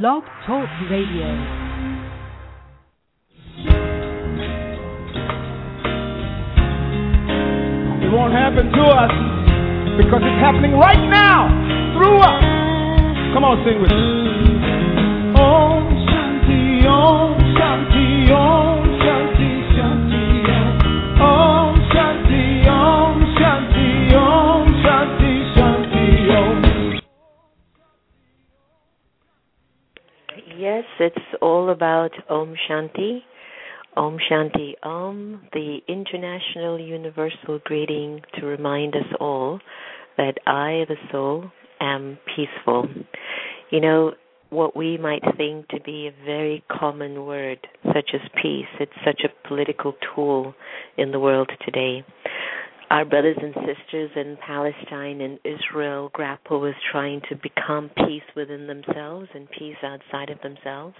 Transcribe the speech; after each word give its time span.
Blog 0.00 0.22
Talk 0.46 0.70
Radio. 0.90 1.28
It 8.00 8.08
won't 8.10 8.32
happen 8.32 8.72
to 8.72 8.84
us 8.88 9.12
because 10.00 10.22
it's 10.24 10.40
happening 10.40 10.72
right 10.80 10.96
now 11.12 11.44
through 11.92 12.16
us. 12.24 12.40
Come 13.34 13.44
on, 13.44 13.60
sing 13.68 13.82
with 13.82 13.90
me. 13.92 14.00
Om 15.36 15.84
Shanti, 16.08 16.86
Om 16.88 17.36
Shanti, 17.52 18.32
Om 18.32 18.71
it's 31.00 31.16
all 31.40 31.70
about 31.70 32.10
Om 32.28 32.54
Shanti. 32.68 33.20
Om 33.96 34.18
Shanti 34.30 34.72
Om, 34.82 35.42
the 35.52 35.78
international 35.86 36.80
universal 36.80 37.58
greeting 37.64 38.20
to 38.38 38.46
remind 38.46 38.94
us 38.94 39.04
all 39.20 39.60
that 40.16 40.38
I, 40.46 40.84
the 40.88 40.96
soul, 41.10 41.50
am 41.80 42.18
peaceful. 42.34 42.88
You 43.70 43.80
know, 43.80 44.12
what 44.50 44.76
we 44.76 44.98
might 44.98 45.22
think 45.36 45.68
to 45.68 45.80
be 45.80 46.08
a 46.08 46.24
very 46.24 46.62
common 46.70 47.24
word, 47.26 47.58
such 47.86 48.10
as 48.14 48.20
peace, 48.42 48.66
it's 48.80 48.92
such 49.04 49.22
a 49.24 49.48
political 49.48 49.94
tool 50.14 50.54
in 50.96 51.10
the 51.10 51.18
world 51.18 51.50
today. 51.64 52.04
Our 52.92 53.06
brothers 53.06 53.38
and 53.40 53.54
sisters 53.54 54.10
in 54.16 54.36
Palestine 54.46 55.22
and 55.22 55.38
Israel 55.44 56.10
grapple 56.12 56.60
with 56.60 56.74
trying 56.92 57.22
to 57.30 57.36
become 57.36 57.90
peace 57.96 58.28
within 58.36 58.66
themselves 58.66 59.28
and 59.34 59.48
peace 59.50 59.78
outside 59.82 60.28
of 60.28 60.38
themselves 60.42 60.94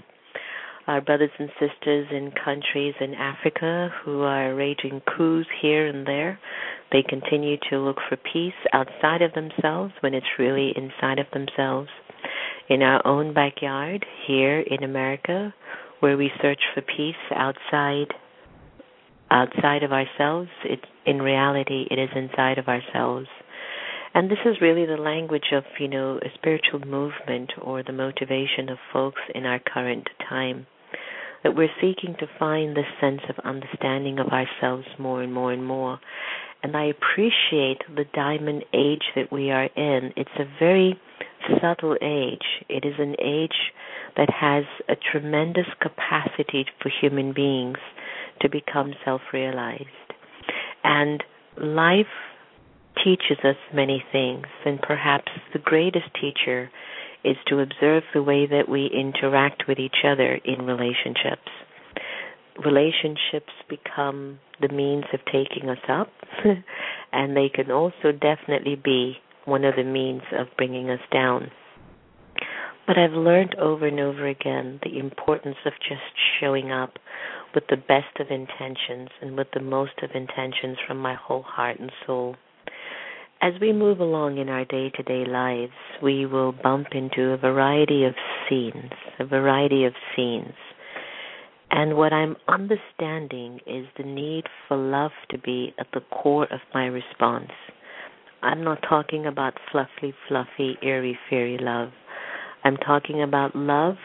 our 0.87 1.01
brothers 1.01 1.31
and 1.39 1.49
sisters 1.61 2.09
in 2.11 2.33
countries 2.45 2.95
in 3.01 3.15
Africa 3.15 3.91
who 4.05 4.23
are 4.23 4.55
raging 4.55 5.01
coups 5.17 5.49
here 5.61 5.87
and 5.87 6.07
there. 6.07 6.39
They 6.91 7.05
continue 7.09 7.57
to 7.71 7.79
look 7.79 7.99
for 8.09 8.17
peace 8.17 8.53
outside 8.73 9.23
of 9.23 9.33
themselves 9.35 9.93
when 10.01 10.15
it's 10.15 10.27
really 10.39 10.73
inside 10.77 11.19
of 11.19 11.27
themselves. 11.33 11.89
In 12.69 12.83
our 12.83 13.07
own 13.07 13.33
backyard 13.33 14.05
here 14.27 14.61
in 14.61 14.83
America, 14.83 15.55
where 16.01 16.17
we 16.17 16.31
search 16.41 16.61
for 16.75 16.83
peace 16.83 17.15
outside 17.35 18.13
outside 19.33 19.83
of 19.83 19.93
ourselves, 19.93 20.51
in 21.07 21.23
reality 21.23 21.87
it 21.91 21.99
is 21.99 22.11
inside 22.15 22.59
of 22.59 22.69
ourselves. 22.69 23.27
And 24.15 24.31
this 24.31 24.39
is 24.45 24.61
really 24.61 24.85
the 24.85 25.01
language 25.01 25.53
of, 25.53 25.65
you 25.81 25.89
know, 25.89 26.19
a 26.19 26.29
spiritual 26.35 26.81
movement 26.81 27.53
or 27.61 27.83
the 27.83 27.93
motivation 27.93 28.69
of 28.69 28.77
folks 28.93 29.23
in 29.35 29.47
our 29.47 29.59
current 29.59 30.07
time. 30.29 30.67
That 31.43 31.57
we're 31.57 31.75
seeking 31.81 32.15
to 32.21 32.27
find 32.39 32.77
this 32.77 32.85
sense 33.01 33.23
of 33.29 33.45
understanding 33.45 34.19
of 34.19 34.29
ourselves 34.29 34.87
more 34.99 35.23
and 35.23 35.33
more 35.33 35.51
and 35.51 35.65
more. 35.65 35.99
And 36.63 36.77
I 36.77 36.85
appreciate 36.85 37.79
the 37.89 38.05
diamond 38.15 38.65
age 38.75 39.03
that 39.17 39.33
we 39.33 39.51
are 39.51 39.69
in. 39.77 40.13
It's 40.15 40.31
a 40.39 40.45
very 40.61 41.01
subtle 41.61 41.97
age. 42.01 42.65
It 42.69 42.85
is 42.85 42.95
an 42.99 43.17
age 43.19 43.73
that 44.17 44.29
has 44.31 44.65
a 44.89 44.95
tremendous 44.95 45.67
capacity 45.81 46.67
for 46.81 46.93
human 47.01 47.33
beings 47.33 47.79
to 48.43 48.49
become 48.49 48.93
self 49.05 49.23
realized. 49.33 49.87
And 50.85 51.23
life 51.57 52.07
teaches 53.03 53.39
us 53.45 53.57
many 53.75 54.05
things, 54.13 54.47
and 54.65 54.81
perhaps 54.81 55.33
the 55.53 55.59
greatest 55.59 56.07
teacher 56.21 56.71
is 57.25 57.37
to 57.47 57.61
observe 57.61 58.03
the 58.13 58.23
way 58.23 58.47
that 58.47 58.69
we 58.69 58.91
interact 58.93 59.65
with 59.69 59.79
each 59.79 60.05
other 60.05 60.41
in 60.45 60.67
relationships. 60.67 61.49
Relationships 62.65 63.53
become 63.69 64.39
the 64.61 64.69
means 64.69 65.05
of 65.13 65.21
taking 65.27 65.71
us 65.71 65.79
up, 65.89 66.09
and 67.13 67.37
they 67.37 67.49
can 67.49 67.71
also 67.71 68.13
definitely 68.13 68.75
be 68.77 69.17
one 69.45 69.65
of 69.65 69.77
the 69.77 69.85
means 69.85 70.23
of 70.39 70.47
bringing 70.57 70.91
us 70.91 71.01
down. 71.13 71.51
But 72.87 72.99
I've 72.99 73.13
learned 73.13 73.55
over 73.57 73.87
and 73.87 74.01
over 74.01 74.27
again 74.27 74.81
the 74.83 74.99
importance 74.99 75.57
of 75.65 75.73
just 75.89 76.03
showing 76.41 76.73
up 76.73 76.99
with 77.55 77.65
the 77.69 77.77
best 77.77 78.19
of 78.21 78.29
intentions 78.31 79.09
and 79.21 79.37
with 79.37 79.49
the 79.55 79.61
most 79.61 79.93
of 80.03 80.11
intentions 80.15 80.79
from 80.87 80.99
my 80.99 81.15
whole 81.15 81.43
heart 81.43 81.79
and 81.79 81.93
soul. 82.07 82.37
As 83.41 83.55
we 83.61 83.73
move 83.73 83.99
along 83.99 84.39
in 84.39 84.49
our 84.49 84.65
day 84.65 84.91
to 84.91 85.03
day 85.03 85.25
lives, 85.29 85.73
we 86.01 86.27
will 86.27 86.53
bump 86.53 86.89
into 86.93 87.31
a 87.31 87.37
variety 87.37 88.05
of 88.05 88.15
scenes, 88.49 88.93
a 89.19 89.25
variety 89.25 89.85
of 89.85 89.95
scenes. 90.15 90.55
And 91.73 91.97
what 91.97 92.13
I'm 92.13 92.37
understanding 92.49 93.59
is 93.67 93.87
the 93.97 94.05
need 94.05 94.45
for 94.69 94.77
love 94.77 95.11
to 95.31 95.39
be 95.39 95.75
at 95.81 95.89
the 95.93 96.03
core 96.03 96.47
of 96.53 96.61
my 96.73 96.87
response. 96.87 97.51
I'm 98.43 98.63
not 98.63 98.79
talking 98.89 99.27
about 99.27 99.55
fluffy, 99.71 100.15
fluffy, 100.29 100.77
airy, 100.83 101.19
fairy 101.31 101.59
love. 101.61 101.91
I'm 102.65 102.77
talking 102.77 103.23
about 103.23 103.57
love 103.57 103.97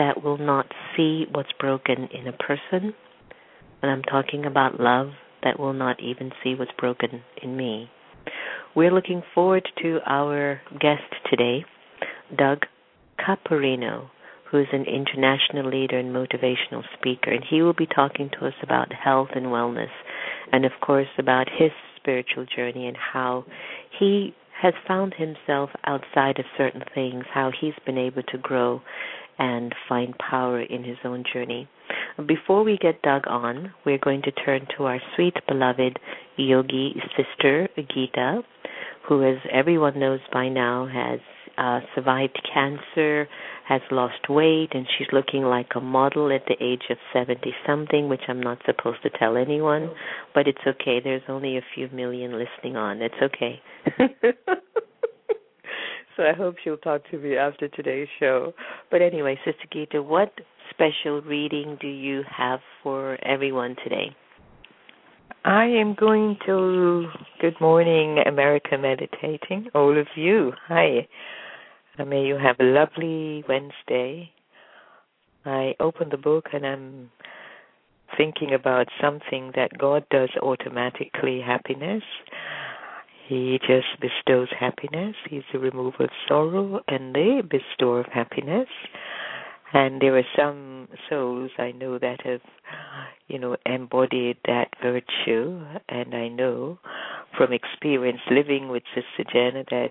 that 0.00 0.24
will 0.24 0.38
not 0.38 0.64
see 0.96 1.26
what's 1.30 1.52
broken 1.60 2.08
in 2.14 2.26
a 2.26 2.32
person. 2.32 2.94
And 3.82 3.90
I'm 3.90 4.02
talking 4.02 4.46
about 4.46 4.80
love 4.80 5.08
that 5.44 5.60
will 5.60 5.74
not 5.74 6.02
even 6.02 6.32
see 6.42 6.54
what's 6.54 6.70
broken 6.78 7.22
in 7.42 7.54
me. 7.54 7.90
We're 8.74 8.94
looking 8.94 9.22
forward 9.34 9.68
to 9.82 9.98
our 10.06 10.62
guest 10.70 11.02
today, 11.28 11.66
Doug 12.34 12.60
Caporrino, 13.18 14.08
who 14.50 14.60
is 14.60 14.68
an 14.72 14.86
international 14.86 15.68
leader 15.68 15.98
and 15.98 16.14
motivational 16.14 16.82
speaker, 16.98 17.30
and 17.30 17.44
he 17.48 17.60
will 17.60 17.74
be 17.74 17.86
talking 17.86 18.30
to 18.40 18.46
us 18.46 18.54
about 18.62 18.90
health 18.94 19.28
and 19.34 19.46
wellness, 19.46 19.92
and 20.50 20.64
of 20.64 20.72
course 20.80 21.08
about 21.18 21.46
his 21.58 21.72
spiritual 21.96 22.46
journey 22.56 22.86
and 22.86 22.96
how 22.96 23.44
he 23.98 24.34
has 24.62 24.74
found 24.86 25.14
himself 25.14 25.70
outside 25.84 26.38
of 26.38 26.44
certain 26.56 26.82
things, 26.94 27.24
how 27.32 27.50
he's 27.60 27.74
been 27.84 27.98
able 27.98 28.22
to 28.22 28.38
grow 28.38 28.80
and 29.40 29.74
find 29.88 30.14
power 30.18 30.60
in 30.60 30.84
his 30.84 30.98
own 31.02 31.24
journey. 31.32 31.66
Before 32.28 32.62
we 32.62 32.76
get 32.76 33.02
Doug 33.02 33.22
on, 33.26 33.72
we're 33.86 33.98
going 33.98 34.22
to 34.22 34.30
turn 34.30 34.68
to 34.76 34.84
our 34.84 35.00
sweet 35.16 35.34
beloved 35.48 35.98
yogi 36.36 36.94
sister, 37.16 37.68
Gita, 37.76 38.42
who, 39.08 39.24
as 39.24 39.38
everyone 39.50 39.98
knows 39.98 40.20
by 40.30 40.48
now, 40.50 40.86
has 40.86 41.20
uh, 41.56 41.80
survived 41.94 42.38
cancer, 42.52 43.26
has 43.66 43.80
lost 43.90 44.28
weight, 44.28 44.68
and 44.72 44.86
she's 44.98 45.08
looking 45.12 45.42
like 45.42 45.68
a 45.74 45.80
model 45.80 46.30
at 46.32 46.44
the 46.46 46.56
age 46.62 46.82
of 46.90 46.98
70 47.12 47.54
something, 47.66 48.08
which 48.08 48.22
I'm 48.28 48.42
not 48.42 48.58
supposed 48.66 49.02
to 49.04 49.10
tell 49.18 49.38
anyone, 49.38 49.90
but 50.34 50.46
it's 50.46 50.58
okay. 50.66 51.00
There's 51.02 51.22
only 51.28 51.56
a 51.56 51.62
few 51.74 51.88
million 51.88 52.32
listening 52.32 52.76
on. 52.76 53.00
It's 53.00 53.14
okay. 53.22 53.62
so 56.20 56.26
I 56.26 56.34
hope 56.34 56.56
she'll 56.62 56.76
talk 56.76 57.00
to 57.10 57.18
me 57.18 57.36
after 57.36 57.68
today's 57.68 58.08
show. 58.18 58.52
But 58.90 59.00
anyway, 59.00 59.38
Sister 59.42 59.64
Gita, 59.72 60.02
what 60.02 60.30
special 60.68 61.22
reading 61.22 61.78
do 61.80 61.88
you 61.88 62.22
have 62.30 62.60
for 62.82 63.16
everyone 63.24 63.74
today? 63.82 64.14
I 65.46 65.64
am 65.64 65.96
going 65.98 66.36
to 66.44 67.06
Good 67.40 67.58
Morning 67.58 68.18
America 68.26 68.76
Meditating, 68.78 69.68
all 69.74 69.98
of 69.98 70.08
you. 70.14 70.52
Hi. 70.68 71.08
Uh, 71.98 72.04
may 72.04 72.24
you 72.24 72.36
have 72.36 72.56
a 72.60 72.64
lovely 72.64 73.42
Wednesday. 73.48 74.30
I 75.46 75.74
open 75.80 76.10
the 76.10 76.18
book 76.18 76.48
and 76.52 76.66
I'm 76.66 77.10
thinking 78.18 78.52
about 78.52 78.88
something 79.00 79.52
that 79.56 79.70
God 79.78 80.04
does 80.10 80.28
automatically 80.42 81.40
happiness. 81.40 82.02
He 83.30 83.60
just 83.60 83.86
bestows 84.00 84.48
happiness. 84.58 85.14
He's 85.28 85.44
the 85.52 85.60
remover 85.60 86.02
of 86.02 86.10
sorrow 86.26 86.80
and 86.88 87.14
the 87.14 87.44
bestower 87.48 88.00
of 88.00 88.06
happiness. 88.06 88.66
And 89.72 90.00
there 90.00 90.18
are 90.18 90.26
some 90.36 90.88
souls 91.08 91.52
I 91.56 91.70
know 91.70 91.96
that 92.00 92.22
have, 92.24 92.40
you 93.28 93.38
know, 93.38 93.56
embodied 93.64 94.38
that 94.46 94.70
virtue. 94.82 95.64
And 95.88 96.12
I 96.12 96.26
know 96.26 96.80
from 97.38 97.52
experience 97.52 98.18
living 98.28 98.68
with 98.68 98.82
Sister 98.96 99.30
Jenna 99.32 99.62
that 99.70 99.90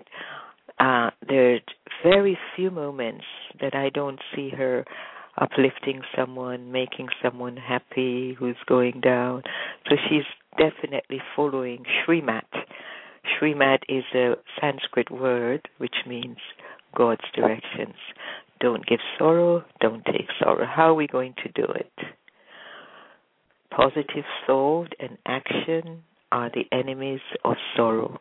uh, 0.78 1.10
there 1.26 1.54
are 1.54 1.60
very 2.02 2.36
few 2.54 2.70
moments 2.70 3.24
that 3.62 3.74
I 3.74 3.88
don't 3.88 4.20
see 4.36 4.50
her 4.50 4.84
uplifting 5.38 6.02
someone, 6.14 6.70
making 6.70 7.08
someone 7.24 7.56
happy 7.56 8.36
who's 8.38 8.58
going 8.66 9.00
down. 9.00 9.44
So 9.88 9.96
she's 10.10 10.26
definitely 10.58 11.22
following 11.34 11.84
Shrimat. 12.04 12.42
Shrimat 13.38 13.80
is 13.88 14.04
a 14.14 14.34
Sanskrit 14.60 15.10
word 15.10 15.68
which 15.78 15.96
means 16.06 16.38
God's 16.96 17.24
directions. 17.34 17.94
Don't 18.60 18.86
give 18.86 19.00
sorrow, 19.18 19.64
don't 19.80 20.04
take 20.04 20.28
sorrow. 20.38 20.66
How 20.66 20.90
are 20.90 20.94
we 20.94 21.06
going 21.06 21.34
to 21.42 21.52
do 21.52 21.64
it? 21.72 21.92
Positive 23.70 24.24
thought 24.46 24.92
and 24.98 25.16
action 25.26 26.02
are 26.32 26.50
the 26.50 26.64
enemies 26.76 27.20
of 27.44 27.56
sorrow. 27.76 28.20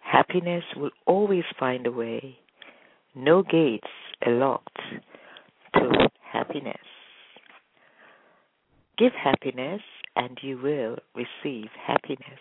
Happiness 0.00 0.64
will 0.76 0.90
always 1.06 1.44
find 1.58 1.86
a 1.86 1.92
way, 1.92 2.38
no 3.14 3.42
gates 3.42 3.88
are 4.26 4.32
locked 4.32 4.78
to 5.74 5.90
happiness. 6.32 6.76
Give 8.98 9.12
happiness 9.12 9.80
and 10.16 10.38
you 10.42 10.58
will 10.58 10.96
receive 11.14 11.68
happiness. 11.86 12.40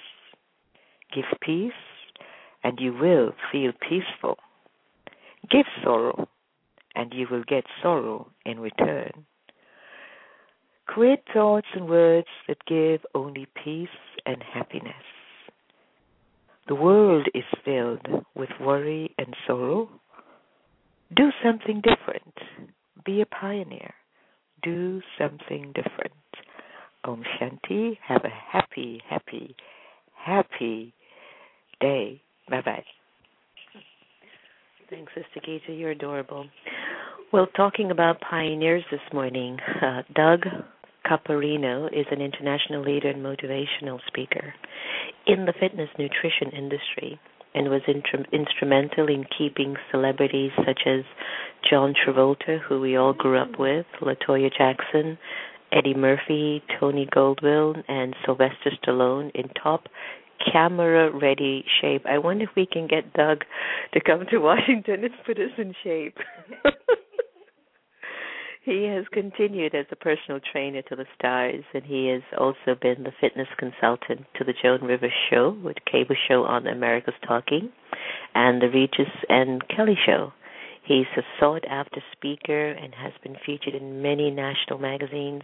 Give 1.14 1.26
peace 1.42 1.72
and 2.64 2.80
you 2.80 2.94
will 2.94 3.32
feel 3.52 3.72
peaceful. 3.88 4.38
Give 5.50 5.66
sorrow 5.84 6.28
and 6.96 7.14
you 7.14 7.28
will 7.30 7.44
get 7.48 7.64
sorrow 7.82 8.30
in 8.46 8.60
return. 8.60 9.26
Create 10.86 11.22
thoughts 11.34 11.68
and 11.74 11.88
words 11.88 12.28
that 12.48 12.58
give 12.68 13.02
only 13.16 13.48
peace 13.64 13.88
and 14.26 14.44
happiness. 14.54 14.94
The 16.68 16.76
world 16.76 17.28
is 17.34 17.44
filled 17.66 18.26
with 18.36 18.50
worry 18.60 19.14
and 19.18 19.36
sorrow. 19.48 19.90
Do 21.16 21.30
something 21.44 21.82
different. 21.82 22.34
Be 23.06 23.22
a 23.22 23.26
pioneer. 23.26 23.94
Do 24.62 25.02
something 25.18 25.74
different. 25.74 26.14
Om 27.04 27.24
Shanti. 27.40 27.98
Have 28.08 28.24
a 28.26 28.30
happy, 28.30 29.02
happy, 29.10 29.56
happy 30.14 30.94
day. 31.80 32.22
Bye 32.50 32.62
bye. 32.62 32.84
Thanks, 34.90 35.12
Sister 35.14 35.48
Geeta. 35.48 35.80
You're 35.80 35.92
adorable. 35.92 36.48
Well, 37.32 37.48
talking 37.56 37.92
about 37.92 38.22
pioneers 38.22 38.84
this 38.90 39.02
morning, 39.14 39.60
uh, 39.82 40.02
Doug 40.16 40.46
Caporrino 41.06 41.88
is 41.88 42.08
an 42.10 42.22
international 42.22 42.82
leader 42.82 43.10
and 43.10 43.24
motivational 43.24 44.00
speaker 44.08 44.54
in 45.28 45.46
the 45.46 45.54
fitness 45.60 45.90
nutrition 46.00 46.50
industry 46.58 47.20
and 47.54 47.70
was 47.70 47.82
instrumental 48.32 49.08
in 49.08 49.26
keeping 49.38 49.76
celebrities 49.92 50.52
such 50.66 50.82
as 50.86 51.04
John 51.68 51.94
Travolta, 51.94 52.60
who 52.60 52.80
we 52.80 52.96
all 52.96 53.14
grew 53.14 53.40
up 53.40 53.60
with, 53.60 53.86
Latoya 54.02 54.50
Jackson, 54.56 55.18
Eddie 55.72 55.96
Murphy, 55.96 56.64
Tony 56.80 57.08
Goldwyn, 57.08 57.84
and 57.88 58.16
Sylvester 58.26 58.72
Stallone 58.84 59.32
in 59.36 59.50
top 59.62 59.88
camera 60.52 61.12
ready 61.12 61.64
shape. 61.82 62.06
I 62.06 62.18
wonder 62.18 62.44
if 62.44 62.52
we 62.56 62.66
can 62.66 62.88
get 62.88 63.14
Doug 63.14 63.44
to 63.94 64.02
come 64.02 64.26
to 64.32 64.38
Washington 64.40 65.04
and 65.04 65.14
put 65.26 65.38
us 65.38 65.52
in 65.58 65.74
shape. 65.84 66.18
he 68.64 68.86
has 68.86 69.06
continued 69.12 69.76
as 69.76 69.86
a 69.92 69.96
personal 69.96 70.40
trainer 70.52 70.82
to 70.84 70.96
the 70.96 71.06
stars, 71.18 71.64
and 71.74 71.84
he 71.84 72.08
has 72.08 72.22
also 72.38 72.80
been 72.80 73.04
the 73.04 73.14
fitness 73.20 73.48
consultant 73.58 74.26
to 74.38 74.44
the 74.44 74.54
Joan 74.62 74.82
Rivers 74.84 75.14
Show, 75.30 75.58
with 75.64 75.78
cable 75.90 76.16
show 76.28 76.44
on 76.44 76.68
America's 76.68 77.16
Talking, 77.28 77.70
and 78.36 78.62
the 78.62 78.70
Regis 78.70 79.14
and 79.30 79.64
Kelly 79.68 79.98
Show. 80.06 80.34
He's 80.90 81.06
a 81.18 81.22
sought 81.40 81.66
after 81.70 82.02
speaker 82.14 82.72
and 82.72 82.96
has 82.96 83.14
been 83.22 83.36
featured 83.46 83.76
in 83.76 84.02
many 84.02 84.32
national 84.32 84.80
magazines. 84.80 85.44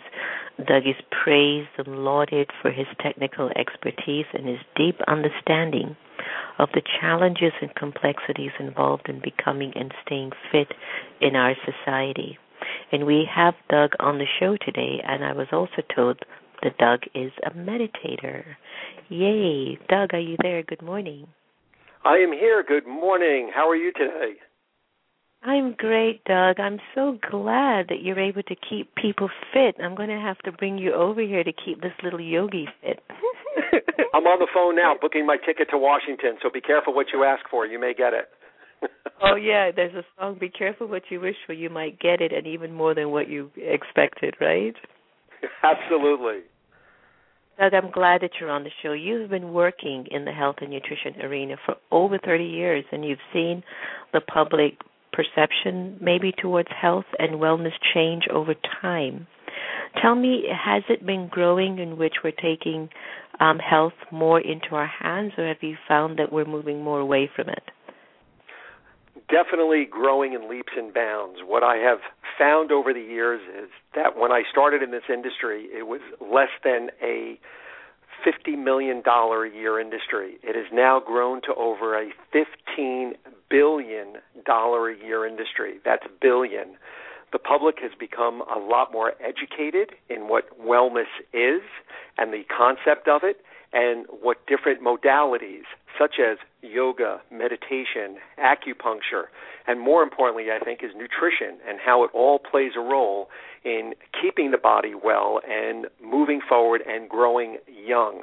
Doug 0.57 0.87
is 0.87 0.95
praised 1.23 1.69
and 1.77 2.03
lauded 2.03 2.49
for 2.63 2.71
his 2.71 2.87
technical 2.99 3.51
expertise 3.55 4.25
and 4.33 4.47
his 4.47 4.57
deep 4.75 4.99
understanding 5.07 5.95
of 6.57 6.69
the 6.73 6.81
challenges 6.99 7.51
and 7.61 7.75
complexities 7.75 8.53
involved 8.59 9.07
in 9.07 9.21
becoming 9.21 9.71
and 9.75 9.93
staying 10.03 10.31
fit 10.51 10.73
in 11.21 11.35
our 11.35 11.53
society. 11.63 12.39
And 12.91 13.05
we 13.05 13.29
have 13.31 13.53
Doug 13.69 13.91
on 13.99 14.17
the 14.17 14.25
show 14.39 14.57
today, 14.57 14.99
and 15.07 15.23
I 15.23 15.33
was 15.33 15.49
also 15.51 15.83
told 15.95 16.21
that 16.63 16.79
Doug 16.79 17.01
is 17.13 17.31
a 17.45 17.51
meditator. 17.51 18.43
Yay. 19.09 19.77
Doug, 19.89 20.15
are 20.15 20.19
you 20.19 20.37
there? 20.41 20.63
Good 20.63 20.81
morning. 20.81 21.27
I 22.03 22.15
am 22.15 22.31
here. 22.31 22.63
Good 22.67 22.87
morning. 22.87 23.51
How 23.53 23.69
are 23.69 23.75
you 23.75 23.93
today? 23.93 24.39
I'm 25.45 25.75
great, 25.77 26.23
Doug. 26.23 26.59
I'm 26.59 26.79
so 26.95 27.19
glad 27.29 27.89
that 27.89 28.01
you're 28.01 28.19
able 28.19 28.41
to 28.43 28.55
keep 28.67 28.95
people 28.95 29.29
fit. 29.53 29.75
I'm 29.81 29.93
going 29.93 30.09
to 30.09 30.19
have 30.19 30.39
to 30.39 30.51
bring 30.51 30.79
you 30.79 30.91
over 30.91 31.21
here 31.21 31.43
to 31.43 31.53
keep 31.53 31.81
this 31.81 31.91
little 32.03 32.19
yogi 32.19 32.65
fit. 32.81 32.99
I'm 34.15 34.23
on 34.23 34.39
the 34.39 34.47
phone 34.51 34.75
now 34.75 34.95
booking 34.99 35.27
my 35.27 35.37
ticket 35.37 35.67
to 35.69 35.77
Washington, 35.77 36.37
so 36.41 36.49
be 36.51 36.61
careful 36.61 36.95
what 36.95 37.07
you 37.13 37.23
ask 37.23 37.43
for. 37.51 37.67
You 37.67 37.79
may 37.79 37.93
get 37.93 38.13
it. 38.13 38.25
oh 39.23 39.35
yeah, 39.35 39.69
there's 39.73 39.93
a 39.93 40.03
song 40.19 40.37
"Be 40.39 40.49
Careful 40.49 40.87
What 40.87 41.03
You 41.09 41.21
Wish 41.21 41.35
For." 41.45 41.53
You 41.53 41.69
might 41.69 41.99
get 41.99 42.21
it, 42.21 42.33
and 42.33 42.47
even 42.47 42.73
more 42.73 42.95
than 42.95 43.11
what 43.11 43.29
you 43.29 43.51
expected, 43.55 44.35
right? 44.41 44.75
Absolutely. 45.63 46.39
Doug, 47.59 47.73
I'm 47.73 47.91
glad 47.91 48.21
that 48.21 48.31
you're 48.39 48.49
on 48.49 48.63
the 48.63 48.71
show. 48.83 48.93
You've 48.93 49.29
been 49.29 49.53
working 49.53 50.07
in 50.11 50.25
the 50.25 50.31
health 50.31 50.57
and 50.59 50.71
nutrition 50.71 51.21
arena 51.21 51.55
for 51.65 51.75
over 51.91 52.17
30 52.17 52.43
years, 52.43 52.83
and 52.91 53.05
you've 53.05 53.19
seen 53.31 53.63
the 54.11 54.21
public 54.21 54.73
perception 55.15 55.97
maybe 56.01 56.31
towards 56.31 56.69
health 56.69 57.05
and 57.17 57.35
wellness 57.35 57.73
change 57.93 58.23
over 58.31 58.53
time. 58.81 59.27
Tell 60.01 60.15
me, 60.15 60.43
has 60.51 60.83
it 60.89 61.05
been 61.05 61.29
growing 61.29 61.79
in 61.79 61.97
which 61.97 62.15
we're 62.23 62.31
taking 62.31 62.89
um, 63.39 63.59
health 63.59 63.93
more 64.11 64.39
into 64.39 64.75
our 64.75 64.87
hands, 64.87 65.33
or 65.37 65.47
have 65.47 65.61
you 65.61 65.77
found 65.87 66.19
that 66.19 66.31
we're 66.31 66.45
moving 66.45 66.83
more 66.83 66.99
away 66.99 67.29
from 67.33 67.49
it? 67.49 67.63
Definitely 69.29 69.87
growing 69.89 70.33
in 70.33 70.49
leaps 70.49 70.73
and 70.77 70.93
bounds. 70.93 71.39
What 71.45 71.63
I 71.63 71.77
have 71.77 71.99
found 72.37 72.71
over 72.71 72.93
the 72.93 72.99
years 72.99 73.41
is 73.63 73.69
that 73.95 74.17
when 74.17 74.31
I 74.31 74.43
started 74.51 74.83
in 74.83 74.91
this 74.91 75.09
industry, 75.11 75.67
it 75.73 75.87
was 75.87 76.01
less 76.21 76.51
than 76.63 76.89
a 77.01 77.39
$50 78.25 78.61
million 78.61 79.01
a 79.05 79.55
year 79.55 79.79
industry. 79.79 80.37
It 80.43 80.55
has 80.55 80.65
now 80.73 80.99
grown 81.05 81.41
to 81.43 81.53
over 81.55 81.97
a 81.97 82.11
$15 82.33 83.13
billion 83.55 84.17
dollar 84.45 84.89
a 84.89 84.97
year 84.97 85.25
industry. 85.25 85.75
That's 85.85 86.03
billion. 86.21 86.75
The 87.31 87.39
public 87.39 87.75
has 87.81 87.91
become 87.99 88.41
a 88.41 88.59
lot 88.59 88.91
more 88.91 89.13
educated 89.19 89.95
in 90.09 90.27
what 90.27 90.45
wellness 90.59 91.11
is 91.33 91.61
and 92.17 92.33
the 92.33 92.43
concept 92.55 93.07
of 93.07 93.21
it 93.23 93.37
and 93.73 94.05
what 94.21 94.45
different 94.47 94.81
modalities 94.81 95.63
such 95.97 96.15
as 96.19 96.37
yoga, 96.61 97.21
meditation, 97.31 98.17
acupuncture, 98.37 99.25
and 99.67 99.79
more 99.79 100.03
importantly, 100.03 100.45
I 100.51 100.63
think, 100.63 100.81
is 100.83 100.91
nutrition 100.95 101.59
and 101.67 101.79
how 101.83 102.03
it 102.03 102.11
all 102.13 102.39
plays 102.39 102.73
a 102.77 102.81
role 102.81 103.29
in 103.63 103.93
keeping 104.21 104.51
the 104.51 104.57
body 104.57 104.93
well 104.93 105.39
and 105.49 105.87
moving 106.03 106.41
forward 106.47 106.81
and 106.87 107.09
growing 107.09 107.57
young. 107.67 108.21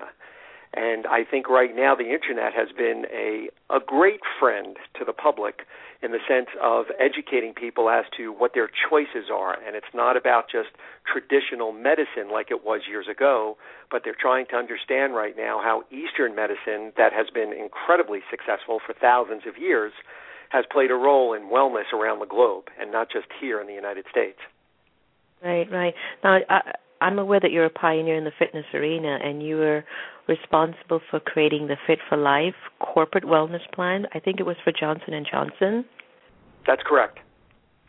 And 0.74 1.06
I 1.06 1.24
think 1.24 1.48
right 1.48 1.74
now 1.74 1.94
the 1.94 2.12
internet 2.12 2.52
has 2.54 2.69
been 2.76 3.04
a 3.12 3.48
a 3.69 3.80
great 3.84 4.20
friend 4.40 4.76
to 4.98 5.04
the 5.04 5.12
public 5.12 5.66
in 6.02 6.10
the 6.10 6.19
sense 6.26 6.48
of 6.60 6.86
educating 6.98 7.54
people 7.54 7.88
as 7.88 8.04
to 8.16 8.32
what 8.32 8.52
their 8.54 8.69
choices 8.69 9.30
are. 9.32 9.55
And 9.55 9.76
it's 9.76 9.94
not 9.94 10.17
about 10.17 10.50
just 10.50 10.70
traditional 11.06 11.72
medicine 11.72 12.31
like 12.31 12.50
it 12.50 12.64
was 12.64 12.82
years 12.88 13.06
ago, 13.08 13.56
but 13.91 14.02
they're 14.05 14.17
trying 14.19 14.46
to 14.46 14.56
understand 14.56 15.14
right 15.14 15.36
now 15.36 15.60
how 15.62 15.84
Eastern 15.91 16.34
medicine, 16.34 16.93
that 16.96 17.12
has 17.12 17.29
been 17.32 17.52
incredibly 17.52 18.20
successful 18.31 18.81
for 18.84 18.94
thousands 18.94 19.43
of 19.46 19.56
years, 19.56 19.93
has 20.48 20.64
played 20.70 20.91
a 20.91 20.94
role 20.94 21.32
in 21.32 21.43
wellness 21.44 21.93
around 21.94 22.19
the 22.19 22.26
globe 22.26 22.64
and 22.81 22.91
not 22.91 23.08
just 23.10 23.26
here 23.41 23.60
in 23.60 23.67
the 23.67 23.72
United 23.74 24.05
States. 24.10 24.38
Right, 25.43 25.70
right. 25.70 25.94
Now, 26.22 26.41
I, 26.48 26.72
I'm 27.03 27.19
aware 27.19 27.41
that 27.41 27.51
you're 27.51 27.65
a 27.65 27.71
pioneer 27.71 28.17
in 28.17 28.25
the 28.25 28.32
fitness 28.39 28.65
arena, 28.73 29.19
and 29.23 29.43
you 29.43 29.56
were 29.56 29.85
responsible 30.29 31.01
for 31.11 31.19
creating 31.21 31.67
the 31.67 31.77
Fit 31.87 31.99
for 32.09 32.17
Life 32.17 32.55
corporate 32.79 33.25
wellness 33.25 33.71
plan. 33.75 34.06
I 34.15 34.21
think 34.21 34.39
it 34.39 34.47
was 34.47 34.56
for 34.63 34.73
Johnson 34.73 35.13
and 35.13 35.27
Johnson. 35.31 35.85
That's 36.67 36.82
correct. 36.87 37.19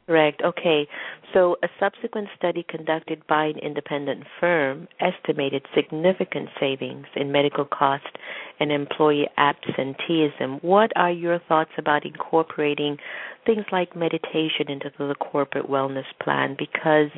Correct. 0.08 0.41
Okay. 0.43 0.88
So, 1.34 1.55
a 1.63 1.67
subsequent 1.79 2.27
study 2.38 2.65
conducted 2.67 3.25
by 3.27 3.46
an 3.46 3.58
independent 3.60 4.24
firm 4.39 4.88
estimated 5.00 5.65
significant 5.74 6.50
savings 6.60 7.05
in 7.15 7.32
medical 7.32 7.65
cost 7.65 8.17
and 8.63 8.72
employee 8.72 9.27
absenteeism. 9.38 10.60
What 10.62 10.91
are 10.96 11.12
your 11.12 11.39
thoughts 11.50 11.72
about 11.77 12.05
incorporating 12.05 12.98
things 13.46 13.65
like 13.74 13.93
meditation 13.93 14.70
into 14.70 14.89
the 14.98 15.15
corporate 15.15 15.70
wellness 15.70 16.05
plan? 16.22 16.55
Because, 16.58 17.10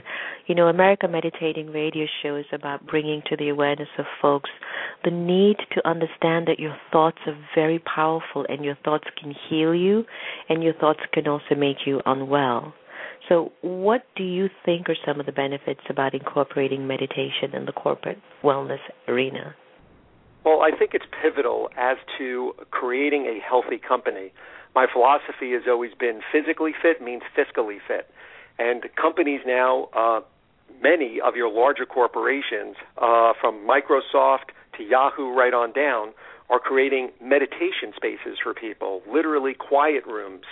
you 0.48 0.56
know, 0.56 0.68
America 0.68 1.08
Meditating 1.08 1.72
Radio 1.72 2.08
Show 2.24 2.36
is 2.36 2.48
about 2.52 2.88
bringing 2.88 3.22
to 3.30 3.38
the 3.38 3.50
awareness 3.50 3.90
of 4.00 4.06
folks 4.20 4.50
the 5.04 5.12
need 5.12 5.58
to 5.74 5.88
understand 5.88 6.48
that 6.48 6.60
your 6.60 6.76
thoughts 6.92 7.20
are 7.28 7.38
very 7.54 7.78
powerful 7.78 8.44
and 8.50 8.66
your 8.66 8.78
thoughts 8.84 9.06
can 9.22 9.36
heal 9.48 9.76
you 9.76 10.04
and 10.50 10.64
your 10.64 10.74
thoughts 10.74 11.02
can 11.14 11.28
also 11.28 11.54
make 11.56 11.78
you 11.86 12.02
unwell. 12.08 12.74
So, 13.30 13.52
what 13.62 14.04
do 14.16 14.24
you 14.24 14.50
think 14.66 14.90
are 14.90 14.96
some 15.06 15.20
of 15.20 15.26
the 15.26 15.32
benefits 15.32 15.82
about 15.90 16.14
incorporating 16.14 16.88
meditation 16.88 17.54
in 17.54 17.66
the 17.66 17.72
corporate 17.72 18.20
wellness 18.44 18.82
arena? 19.08 19.56
Well, 20.46 20.62
I 20.62 20.70
think 20.78 20.94
it's 20.94 21.06
pivotal 21.24 21.70
as 21.76 21.98
to 22.20 22.54
creating 22.70 23.26
a 23.26 23.40
healthy 23.40 23.80
company. 23.80 24.32
My 24.76 24.86
philosophy 24.92 25.54
has 25.54 25.64
always 25.68 25.94
been 26.00 26.22
physically 26.32 26.72
fit 26.80 27.02
means 27.02 27.24
fiscally 27.36 27.80
fit. 27.86 28.08
And 28.60 28.84
companies 28.96 29.42
now, 29.46 29.90
uh, 29.94 30.22
many 30.82 31.20
of 31.20 31.36
your 31.36 31.52
larger 31.52 31.88
corporations, 31.88 32.76
uh, 33.00 33.34
from 33.42 33.68
Microsoft 33.68 34.54
to 34.78 34.84
Yahoo 34.84 35.34
right 35.34 35.54
on 35.54 35.74
down, 35.74 36.14
are 36.52 36.60
creating 36.60 37.10
meditation 37.20 37.92
spaces 37.96 38.38
for 38.42 38.54
people, 38.54 39.02
literally 39.12 39.56
quiet 39.56 40.06
rooms 40.06 40.46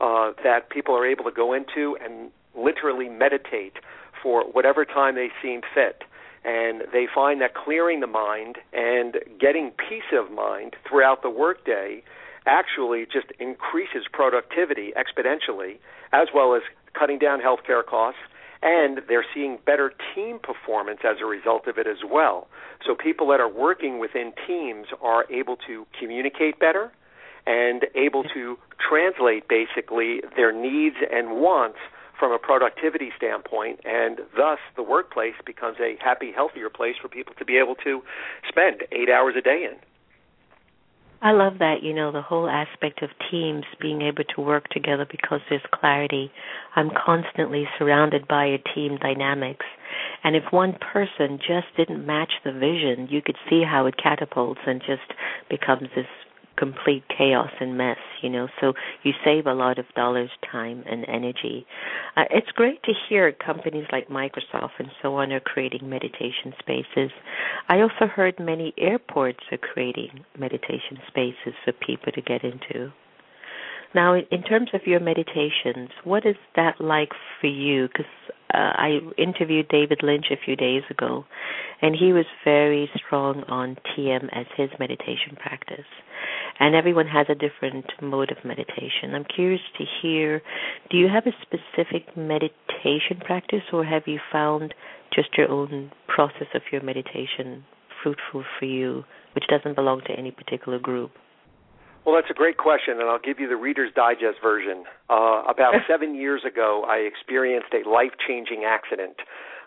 uh, 0.00 0.32
that 0.42 0.70
people 0.70 0.96
are 0.96 1.06
able 1.06 1.22
to 1.22 1.30
go 1.30 1.52
into 1.52 1.96
and 2.02 2.32
literally 2.56 3.08
meditate 3.08 3.74
for 4.20 4.42
whatever 4.42 4.84
time 4.84 5.14
they 5.14 5.28
seem 5.40 5.60
fit. 5.72 6.02
And 6.46 6.82
they 6.92 7.06
find 7.12 7.40
that 7.40 7.54
clearing 7.54 7.98
the 7.98 8.06
mind 8.06 8.58
and 8.72 9.16
getting 9.40 9.72
peace 9.72 10.10
of 10.12 10.30
mind 10.30 10.76
throughout 10.88 11.22
the 11.22 11.30
workday 11.30 12.04
actually 12.46 13.04
just 13.04 13.26
increases 13.40 14.04
productivity 14.12 14.92
exponentially, 14.96 15.78
as 16.12 16.28
well 16.32 16.54
as 16.54 16.62
cutting 16.96 17.18
down 17.18 17.40
healthcare 17.40 17.84
costs. 17.84 18.20
And 18.62 19.00
they're 19.08 19.26
seeing 19.34 19.58
better 19.66 19.92
team 20.14 20.38
performance 20.38 21.00
as 21.04 21.16
a 21.20 21.26
result 21.26 21.66
of 21.66 21.78
it 21.78 21.88
as 21.88 21.98
well. 22.08 22.46
So 22.86 22.94
people 22.94 23.26
that 23.28 23.40
are 23.40 23.52
working 23.52 23.98
within 23.98 24.32
teams 24.46 24.86
are 25.02 25.24
able 25.30 25.56
to 25.66 25.84
communicate 25.98 26.60
better 26.60 26.92
and 27.46 27.86
able 27.94 28.22
to 28.34 28.56
translate 28.88 29.48
basically 29.48 30.20
their 30.36 30.52
needs 30.52 30.96
and 31.12 31.40
wants 31.40 31.78
from 32.18 32.32
a 32.32 32.38
productivity 32.38 33.10
standpoint, 33.16 33.80
and 33.84 34.18
thus 34.36 34.58
the 34.76 34.82
workplace 34.82 35.34
becomes 35.44 35.78
a 35.80 35.96
happy, 36.02 36.32
healthier 36.32 36.70
place 36.70 36.94
for 37.00 37.08
people 37.08 37.34
to 37.38 37.44
be 37.44 37.58
able 37.58 37.74
to 37.76 38.02
spend 38.48 38.82
eight 38.92 39.10
hours 39.10 39.34
a 39.36 39.42
day 39.42 39.68
in. 39.70 39.76
I 41.22 41.32
love 41.32 41.58
that, 41.60 41.82
you 41.82 41.94
know, 41.94 42.12
the 42.12 42.20
whole 42.20 42.48
aspect 42.48 43.02
of 43.02 43.08
teams 43.30 43.64
being 43.80 44.02
able 44.02 44.24
to 44.34 44.40
work 44.40 44.68
together 44.68 45.06
because 45.10 45.40
there's 45.48 45.62
clarity. 45.72 46.30
I'm 46.74 46.90
constantly 46.90 47.64
surrounded 47.78 48.28
by 48.28 48.44
a 48.44 48.58
team 48.74 48.98
dynamics. 49.00 49.64
And 50.22 50.36
if 50.36 50.44
one 50.50 50.74
person 50.74 51.38
just 51.38 51.68
didn't 51.76 52.04
match 52.04 52.32
the 52.44 52.52
vision, 52.52 53.08
you 53.10 53.22
could 53.22 53.36
see 53.48 53.62
how 53.62 53.86
it 53.86 53.96
catapults 53.96 54.60
and 54.66 54.80
just 54.80 55.18
becomes 55.48 55.88
this 55.96 56.06
complete 56.56 57.04
chaos 57.16 57.50
and 57.60 57.76
mess, 57.76 57.98
you 58.22 58.30
know. 58.30 58.48
So 58.60 58.72
you 59.02 59.12
save 59.24 59.46
a 59.46 59.54
lot 59.54 59.78
of 59.78 59.86
dollars, 59.94 60.30
time, 60.50 60.82
and 60.86 61.04
energy. 61.08 61.66
Uh, 62.16 62.24
it's 62.30 62.50
great 62.52 62.82
to 62.84 62.92
hear 63.08 63.32
companies 63.32 63.86
like 63.92 64.08
Microsoft 64.08 64.78
and 64.78 64.88
so 65.02 65.16
on 65.16 65.32
are 65.32 65.40
creating 65.40 65.88
meditation 65.88 66.52
spaces. 66.58 67.10
I 67.68 67.80
also 67.80 68.06
heard 68.06 68.38
many 68.38 68.72
airports 68.78 69.40
are 69.52 69.58
creating 69.58 70.24
meditation 70.38 70.98
spaces 71.08 71.54
for 71.64 71.72
people 71.72 72.12
to 72.12 72.22
get 72.22 72.42
into. 72.44 72.92
Now, 73.94 74.14
in 74.14 74.42
terms 74.42 74.70
of 74.74 74.82
your 74.86 75.00
meditations, 75.00 75.90
what 76.04 76.26
is 76.26 76.36
that 76.54 76.80
like 76.80 77.12
for 77.40 77.46
you? 77.46 77.88
Because 77.88 78.12
uh, 78.52 78.58
I 78.58 78.98
interviewed 79.16 79.68
David 79.68 80.00
Lynch 80.02 80.26
a 80.30 80.44
few 80.44 80.54
days 80.54 80.82
ago, 80.90 81.24
and 81.80 81.96
he 81.98 82.12
was 82.12 82.26
very 82.44 82.90
strong 82.94 83.42
on 83.44 83.78
TM 83.96 84.28
as 84.32 84.46
his 84.56 84.70
meditation 84.78 85.36
practice 85.38 85.86
and 86.58 86.74
everyone 86.74 87.06
has 87.06 87.26
a 87.28 87.34
different 87.34 87.86
mode 88.02 88.30
of 88.30 88.44
meditation. 88.44 89.14
I'm 89.14 89.24
curious 89.24 89.62
to 89.78 89.84
hear 90.02 90.42
do 90.90 90.96
you 90.96 91.08
have 91.08 91.26
a 91.26 91.32
specific 91.42 92.16
meditation 92.16 93.20
practice, 93.20 93.62
or 93.72 93.84
have 93.84 94.02
you 94.06 94.18
found 94.32 94.74
just 95.14 95.28
your 95.36 95.50
own 95.50 95.92
process 96.08 96.48
of 96.54 96.62
your 96.72 96.82
meditation 96.82 97.64
fruitful 98.02 98.44
for 98.58 98.64
you, 98.64 99.04
which 99.34 99.44
doesn't 99.48 99.74
belong 99.74 100.02
to 100.06 100.12
any 100.12 100.30
particular 100.30 100.78
group? 100.78 101.12
Well, 102.04 102.14
that's 102.14 102.30
a 102.30 102.34
great 102.34 102.56
question, 102.56 103.00
and 103.00 103.10
I'll 103.10 103.18
give 103.18 103.40
you 103.40 103.48
the 103.48 103.56
Reader's 103.56 103.92
Digest 103.92 104.38
version. 104.40 104.84
Uh, 105.10 105.42
about 105.48 105.74
seven 105.88 106.14
years 106.14 106.42
ago, 106.46 106.84
I 106.86 106.98
experienced 106.98 107.74
a 107.74 107.88
life 107.88 108.12
changing 108.28 108.62
accident 108.64 109.16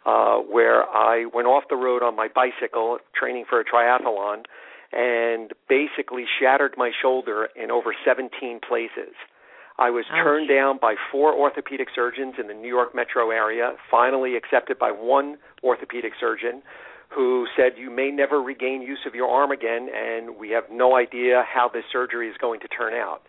uh, 0.05 0.37
where 0.37 0.83
I 0.87 1.25
went 1.33 1.47
off 1.47 1.65
the 1.69 1.75
road 1.75 2.01
on 2.01 2.15
my 2.15 2.29
bicycle 2.33 2.99
training 3.13 3.43
for 3.49 3.59
a 3.59 3.65
triathlon 3.65 4.43
and 4.91 5.51
basically 5.67 6.25
shattered 6.39 6.73
my 6.77 6.91
shoulder 7.01 7.49
in 7.55 7.71
over 7.71 7.93
17 8.05 8.59
places. 8.67 9.13
I 9.77 9.91
was 9.91 10.05
Ouch. 10.11 10.23
turned 10.23 10.49
down 10.49 10.77
by 10.81 10.95
four 11.11 11.33
orthopedic 11.33 11.87
surgeons 11.95 12.35
in 12.39 12.47
the 12.47 12.53
New 12.53 12.67
York 12.67 12.93
metro 12.93 13.31
area, 13.31 13.75
finally 13.89 14.35
accepted 14.35 14.77
by 14.77 14.91
one 14.91 15.37
orthopedic 15.63 16.13
surgeon 16.19 16.61
who 17.09 17.47
said, 17.55 17.73
You 17.77 17.89
may 17.89 18.11
never 18.11 18.41
regain 18.41 18.81
use 18.81 18.99
of 19.07 19.15
your 19.15 19.29
arm 19.29 19.51
again, 19.51 19.89
and 19.95 20.37
we 20.37 20.49
have 20.49 20.65
no 20.71 20.95
idea 20.95 21.43
how 21.47 21.69
this 21.69 21.85
surgery 21.91 22.29
is 22.29 22.35
going 22.39 22.59
to 22.61 22.67
turn 22.67 22.93
out. 22.93 23.21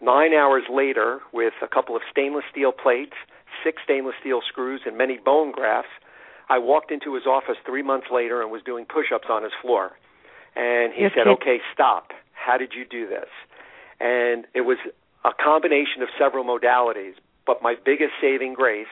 Nine 0.00 0.32
hours 0.32 0.64
later, 0.70 1.20
with 1.32 1.54
a 1.62 1.68
couple 1.68 1.96
of 1.96 2.02
stainless 2.10 2.44
steel 2.50 2.72
plates, 2.72 3.14
six 3.64 3.82
stainless 3.82 4.14
steel 4.20 4.40
screws, 4.46 4.82
and 4.86 4.96
many 4.96 5.18
bone 5.18 5.52
grafts, 5.52 5.90
I 6.48 6.58
walked 6.58 6.92
into 6.92 7.14
his 7.14 7.26
office 7.26 7.56
three 7.66 7.82
months 7.82 8.06
later 8.12 8.42
and 8.42 8.50
was 8.50 8.62
doing 8.62 8.84
push 8.84 9.06
ups 9.12 9.26
on 9.28 9.42
his 9.42 9.52
floor. 9.60 9.92
And 10.56 10.92
he 10.92 11.08
said, 11.14 11.28
"Okay, 11.28 11.60
stop. 11.72 12.12
How 12.32 12.56
did 12.56 12.72
you 12.74 12.84
do 12.84 13.06
this?" 13.06 13.28
And 14.00 14.46
it 14.54 14.62
was 14.62 14.78
a 15.24 15.32
combination 15.32 16.02
of 16.02 16.08
several 16.18 16.44
modalities, 16.44 17.14
but 17.46 17.62
my 17.62 17.74
biggest 17.74 18.12
saving 18.20 18.54
grace 18.54 18.86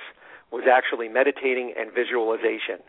was 0.51 0.65
actually 0.71 1.09
meditating 1.09 1.75
and 1.77 1.91
visualization. 1.93 2.81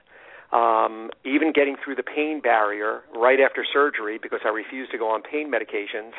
Um, 0.52 1.10
even 1.24 1.52
getting 1.52 1.76
through 1.76 1.96
the 1.96 2.04
pain 2.04 2.40
barrier 2.40 3.02
right 3.16 3.40
after 3.40 3.66
surgery 3.66 4.20
because 4.22 4.42
I 4.46 4.50
refused 4.50 4.92
to 4.92 4.98
go 4.98 5.10
on 5.10 5.24
pain 5.24 5.52
medications, 5.52 6.14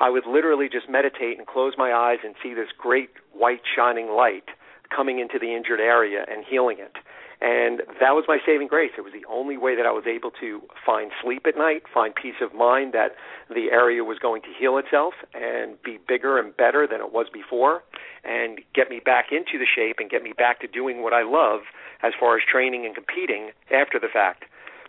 I 0.00 0.10
would 0.10 0.26
literally 0.26 0.68
just 0.68 0.88
meditate 0.88 1.38
and 1.38 1.46
close 1.46 1.74
my 1.76 1.92
eyes 1.92 2.18
and 2.24 2.34
see 2.42 2.54
this 2.54 2.68
great 2.76 3.10
white 3.32 3.62
shining 3.74 4.10
light 4.10 4.48
coming 4.94 5.18
into 5.18 5.38
the 5.38 5.54
injured 5.54 5.80
area 5.80 6.24
and 6.30 6.44
healing 6.44 6.78
it. 6.78 6.96
And 7.44 7.80
that 8.00 8.16
was 8.16 8.24
my 8.26 8.38
saving 8.46 8.68
grace. 8.68 8.92
It 8.96 9.02
was 9.02 9.12
the 9.12 9.26
only 9.28 9.58
way 9.58 9.76
that 9.76 9.84
I 9.84 9.92
was 9.92 10.04
able 10.06 10.30
to 10.40 10.62
find 10.80 11.10
sleep 11.22 11.44
at 11.46 11.58
night, 11.58 11.82
find 11.92 12.14
peace 12.14 12.40
of 12.40 12.54
mind 12.54 12.94
that 12.94 13.16
the 13.52 13.68
area 13.70 14.02
was 14.02 14.18
going 14.18 14.40
to 14.42 14.48
heal 14.58 14.78
itself 14.78 15.12
and 15.34 15.76
be 15.82 15.98
bigger 16.08 16.38
and 16.38 16.56
better 16.56 16.86
than 16.90 17.00
it 17.02 17.12
was 17.12 17.26
before, 17.30 17.84
and 18.24 18.60
get 18.74 18.88
me 18.88 18.98
back 19.04 19.26
into 19.30 19.58
the 19.58 19.66
shape 19.68 19.96
and 19.98 20.08
get 20.08 20.22
me 20.22 20.32
back 20.32 20.58
to 20.60 20.66
doing 20.66 21.02
what 21.02 21.12
I 21.12 21.22
love 21.22 21.68
as 22.02 22.14
far 22.18 22.38
as 22.38 22.42
training 22.50 22.86
and 22.86 22.94
competing 22.94 23.50
after 23.70 24.00
the 24.00 24.08
fact. 24.10 24.44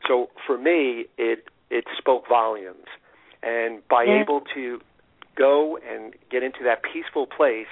So 0.08 0.30
for 0.48 0.58
me, 0.58 1.08
it 1.18 1.50
it 1.70 1.84
spoke 1.98 2.24
volumes. 2.30 2.88
And 3.44 3.86
by 3.90 4.04
yeah. 4.04 4.22
able 4.22 4.42
to 4.56 4.80
go 5.36 5.78
and 5.78 6.14
get 6.32 6.42
into 6.42 6.64
that 6.64 6.84
peaceful 6.84 7.28
place 7.28 7.68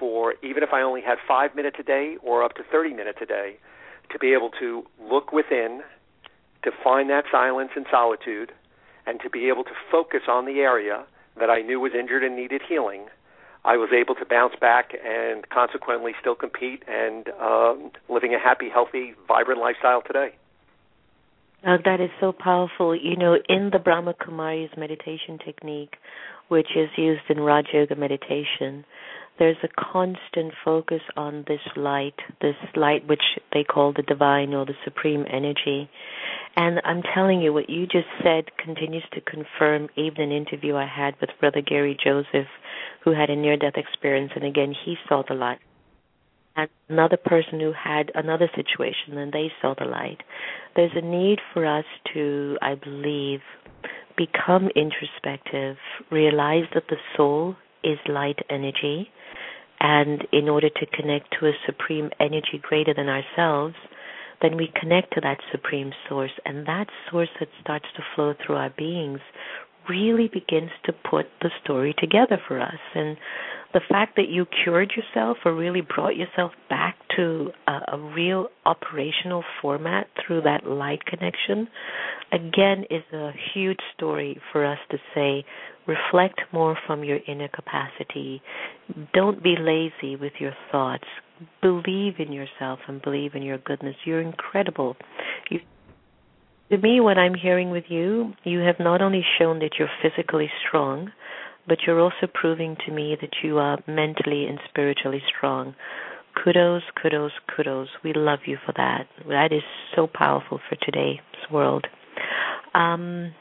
for 0.00 0.34
even 0.42 0.64
if 0.64 0.70
I 0.72 0.82
only 0.82 1.00
had 1.00 1.18
five 1.28 1.54
minutes 1.54 1.76
a 1.78 1.84
day 1.84 2.16
or 2.24 2.42
up 2.42 2.54
to 2.54 2.64
30 2.64 2.92
minutes 2.92 3.18
a 3.22 3.26
day, 3.26 3.58
to 4.10 4.18
be 4.18 4.32
able 4.32 4.50
to 4.60 4.84
look 5.00 5.32
within, 5.32 5.82
to 6.62 6.70
find 6.82 7.10
that 7.10 7.24
silence 7.30 7.70
and 7.76 7.86
solitude, 7.90 8.52
and 9.06 9.20
to 9.20 9.30
be 9.30 9.48
able 9.48 9.64
to 9.64 9.70
focus 9.90 10.22
on 10.28 10.46
the 10.46 10.60
area 10.60 11.04
that 11.38 11.50
I 11.50 11.62
knew 11.62 11.80
was 11.80 11.92
injured 11.98 12.24
and 12.24 12.34
needed 12.34 12.62
healing, 12.68 13.06
I 13.64 13.76
was 13.76 13.90
able 13.92 14.14
to 14.14 14.24
bounce 14.24 14.54
back 14.60 14.92
and 14.94 15.48
consequently 15.48 16.12
still 16.20 16.36
compete 16.36 16.84
and 16.86 17.28
um, 17.40 17.90
living 18.08 18.34
a 18.34 18.38
happy, 18.38 18.68
healthy, 18.68 19.14
vibrant 19.26 19.60
lifestyle 19.60 20.02
today. 20.02 20.36
Uh, 21.66 21.78
that 21.84 22.00
is 22.00 22.10
so 22.20 22.32
powerful. 22.32 22.94
You 22.94 23.16
know, 23.16 23.36
in 23.48 23.70
the 23.72 23.80
Brahma 23.80 24.14
Kumari's 24.14 24.76
meditation 24.76 25.38
technique, 25.44 25.96
which 26.48 26.68
is 26.76 26.88
used 26.96 27.22
in 27.28 27.40
Raja 27.40 27.68
Yoga 27.72 27.96
meditation, 27.96 28.84
there's 29.38 29.56
a 29.62 29.68
constant 29.92 30.52
focus 30.64 31.02
on 31.16 31.44
this 31.46 31.60
light, 31.76 32.14
this 32.40 32.56
light 32.74 33.06
which 33.06 33.22
they 33.52 33.64
call 33.64 33.92
the 33.92 34.02
divine 34.02 34.54
or 34.54 34.64
the 34.64 34.74
supreme 34.84 35.24
energy. 35.30 35.90
And 36.56 36.80
I'm 36.84 37.02
telling 37.14 37.42
you, 37.42 37.52
what 37.52 37.68
you 37.68 37.86
just 37.86 38.08
said 38.22 38.44
continues 38.56 39.04
to 39.12 39.20
confirm 39.20 39.88
even 39.96 40.22
an 40.22 40.32
interview 40.32 40.76
I 40.76 40.86
had 40.86 41.14
with 41.20 41.30
Brother 41.38 41.60
Gary 41.60 41.96
Joseph, 42.02 42.48
who 43.04 43.12
had 43.12 43.28
a 43.28 43.36
near 43.36 43.56
death 43.56 43.76
experience, 43.76 44.32
and 44.34 44.44
again, 44.44 44.74
he 44.84 44.96
saw 45.08 45.22
the 45.28 45.34
light. 45.34 45.58
And 46.56 46.70
another 46.88 47.18
person 47.18 47.60
who 47.60 47.72
had 47.72 48.10
another 48.14 48.48
situation, 48.56 49.18
and 49.18 49.32
they 49.32 49.52
saw 49.60 49.74
the 49.78 49.84
light. 49.84 50.22
There's 50.74 50.92
a 50.94 51.02
need 51.02 51.40
for 51.52 51.66
us 51.66 51.84
to, 52.14 52.56
I 52.62 52.74
believe, 52.74 53.40
become 54.16 54.70
introspective, 54.74 55.76
realize 56.10 56.64
that 56.72 56.84
the 56.88 56.96
soul 57.14 57.56
is 57.84 57.98
light 58.08 58.38
energy, 58.48 59.10
and 59.80 60.26
in 60.32 60.48
order 60.48 60.68
to 60.68 60.86
connect 60.86 61.34
to 61.38 61.46
a 61.46 61.52
supreme 61.66 62.10
energy 62.20 62.60
greater 62.62 62.94
than 62.94 63.08
ourselves, 63.08 63.74
then 64.42 64.56
we 64.56 64.72
connect 64.78 65.14
to 65.14 65.20
that 65.22 65.38
supreme 65.50 65.92
source. 66.08 66.32
And 66.44 66.66
that 66.66 66.86
source 67.10 67.28
that 67.40 67.48
starts 67.60 67.86
to 67.96 68.02
flow 68.14 68.34
through 68.34 68.56
our 68.56 68.70
beings 68.70 69.20
really 69.88 70.28
begins 70.28 70.70
to 70.84 70.92
put 70.92 71.26
the 71.42 71.50
story 71.62 71.94
together 71.98 72.38
for 72.46 72.60
us. 72.60 72.80
And 72.94 73.16
the 73.72 73.80
fact 73.88 74.16
that 74.16 74.28
you 74.28 74.46
cured 74.64 74.92
yourself 74.96 75.38
or 75.44 75.54
really 75.54 75.82
brought 75.82 76.16
yourself 76.16 76.52
back 76.68 76.95
to 77.16 77.50
a, 77.66 77.96
a 77.96 78.12
real 78.14 78.48
operational 78.64 79.42
format 79.60 80.08
through 80.26 80.42
that 80.42 80.66
light 80.66 81.04
connection, 81.04 81.68
again, 82.32 82.84
is 82.90 83.02
a 83.12 83.30
huge 83.54 83.80
story 83.96 84.40
for 84.52 84.64
us 84.64 84.78
to 84.90 84.98
say 85.14 85.44
reflect 85.86 86.40
more 86.52 86.76
from 86.86 87.04
your 87.04 87.18
inner 87.28 87.48
capacity. 87.48 88.42
Don't 89.14 89.42
be 89.42 89.54
lazy 89.58 90.16
with 90.16 90.32
your 90.38 90.52
thoughts. 90.70 91.04
Believe 91.62 92.14
in 92.18 92.32
yourself 92.32 92.80
and 92.88 93.00
believe 93.02 93.34
in 93.34 93.42
your 93.42 93.58
goodness. 93.58 93.94
You're 94.04 94.20
incredible. 94.20 94.96
You, 95.50 95.60
to 96.70 96.78
me, 96.78 97.00
what 97.00 97.18
I'm 97.18 97.34
hearing 97.34 97.70
with 97.70 97.84
you, 97.88 98.32
you 98.42 98.60
have 98.60 98.76
not 98.80 99.00
only 99.00 99.24
shown 99.38 99.60
that 99.60 99.72
you're 99.78 99.88
physically 100.02 100.50
strong, 100.66 101.12
but 101.68 101.78
you're 101.86 102.00
also 102.00 102.26
proving 102.32 102.76
to 102.86 102.92
me 102.92 103.16
that 103.20 103.34
you 103.42 103.58
are 103.58 103.78
mentally 103.86 104.46
and 104.46 104.58
spiritually 104.68 105.22
strong. 105.36 105.74
Kudos, 106.42 106.82
kudos, 107.00 107.32
kudos. 107.54 107.88
We 108.04 108.12
love 108.12 108.40
you 108.46 108.58
for 108.64 108.72
that. 108.76 109.06
That 109.28 109.52
is 109.52 109.62
so 109.94 110.06
powerful 110.06 110.60
for 110.68 110.76
today's 110.76 111.18
world. 111.50 111.86
Um, 112.74 113.32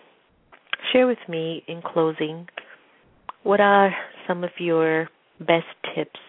share 0.92 1.06
with 1.06 1.20
me 1.28 1.64
in 1.68 1.82
closing 1.82 2.48
what 3.44 3.60
are 3.60 3.94
some 4.28 4.44
of 4.44 4.52
your 4.58 5.10
best 5.40 5.68
tips 5.94 6.20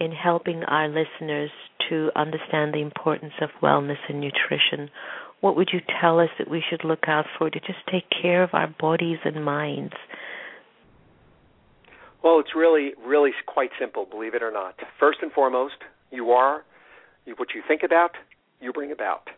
in 0.00 0.12
helping 0.12 0.62
our 0.64 0.88
listeners 0.88 1.50
to 1.88 2.10
understand 2.16 2.72
the 2.72 2.80
importance 2.80 3.34
of 3.40 3.50
wellness 3.62 3.98
and 4.08 4.20
nutrition? 4.20 4.90
What 5.40 5.56
would 5.56 5.70
you 5.72 5.80
tell 6.00 6.20
us 6.20 6.30
that 6.38 6.50
we 6.50 6.62
should 6.68 6.84
look 6.84 7.04
out 7.06 7.26
for 7.36 7.50
to 7.50 7.60
just 7.60 7.80
take 7.90 8.04
care 8.22 8.42
of 8.42 8.50
our 8.52 8.68
bodies 8.80 9.18
and 9.24 9.44
minds? 9.44 9.94
Well, 12.22 12.40
it's 12.40 12.54
really, 12.54 12.92
really 13.04 13.30
quite 13.46 13.70
simple, 13.78 14.04
believe 14.04 14.34
it 14.34 14.42
or 14.42 14.50
not. 14.50 14.74
First 14.98 15.18
and 15.22 15.32
foremost, 15.32 15.76
you 16.10 16.30
are 16.30 16.64
what 17.36 17.48
you 17.54 17.62
think 17.66 17.82
about, 17.82 18.12
you 18.60 18.72
bring 18.72 18.90
about. 18.90 19.28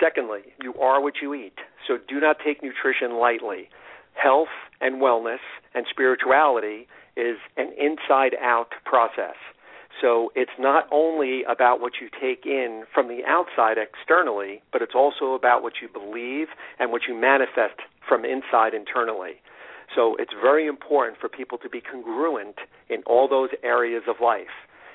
Secondly, 0.00 0.40
you 0.62 0.74
are 0.74 1.02
what 1.02 1.14
you 1.20 1.34
eat. 1.34 1.58
So 1.86 1.98
do 2.08 2.20
not 2.20 2.36
take 2.44 2.62
nutrition 2.62 3.18
lightly. 3.18 3.68
Health 4.14 4.48
and 4.80 5.02
wellness 5.02 5.42
and 5.74 5.84
spirituality 5.90 6.86
is 7.16 7.36
an 7.56 7.72
inside 7.78 8.34
out 8.40 8.72
process. 8.84 9.36
So 10.00 10.32
it's 10.34 10.52
not 10.58 10.88
only 10.90 11.42
about 11.44 11.80
what 11.80 11.94
you 12.00 12.08
take 12.08 12.46
in 12.46 12.84
from 12.94 13.08
the 13.08 13.20
outside 13.26 13.76
externally, 13.78 14.62
but 14.72 14.80
it's 14.80 14.94
also 14.94 15.34
about 15.34 15.62
what 15.62 15.74
you 15.82 15.88
believe 15.88 16.48
and 16.78 16.90
what 16.90 17.02
you 17.06 17.14
manifest 17.14 17.80
from 18.08 18.24
inside 18.24 18.74
internally. 18.74 19.42
So 19.94 20.16
it's 20.18 20.32
very 20.32 20.66
important 20.66 21.18
for 21.20 21.28
people 21.28 21.58
to 21.58 21.68
be 21.68 21.80
congruent 21.80 22.56
in 22.88 23.02
all 23.06 23.28
those 23.28 23.50
areas 23.62 24.04
of 24.08 24.16
life. 24.22 24.54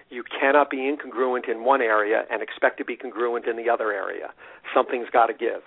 You 0.10 0.24
cannot 0.24 0.70
be 0.70 0.78
incongruent 0.78 1.50
in 1.50 1.64
one 1.64 1.82
area 1.82 2.24
and 2.32 2.42
expect 2.42 2.78
to 2.78 2.86
be 2.86 2.96
congruent 2.96 3.46
in 3.46 3.58
the 3.58 3.70
other 3.70 3.92
area. 3.92 4.34
Something's 4.74 5.10
got 5.12 5.28
to 5.28 5.34
give. 5.34 5.62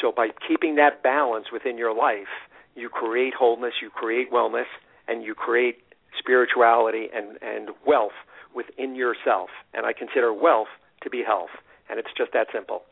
So 0.00 0.12
by 0.14 0.28
keeping 0.46 0.74
that 0.76 1.02
balance 1.02 1.46
within 1.52 1.78
your 1.78 1.94
life, 1.94 2.28
you 2.74 2.88
create 2.88 3.32
wholeness, 3.34 3.74
you 3.80 3.90
create 3.90 4.30
wellness, 4.30 4.66
and 5.08 5.22
you 5.22 5.34
create 5.34 5.78
spirituality 6.18 7.08
and, 7.14 7.38
and 7.40 7.70
wealth 7.86 8.12
within 8.54 8.94
yourself. 8.94 9.50
And 9.72 9.86
I 9.86 9.92
consider 9.92 10.32
wealth 10.32 10.68
to 11.02 11.10
be 11.10 11.22
health. 11.24 11.50
And 11.88 11.98
it's 11.98 12.10
just 12.16 12.32
that 12.32 12.48
simple. 12.52 12.82